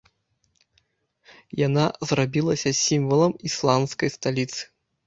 [1.67, 4.61] Яна зрабілася сімвалам ісландскай сталіцы.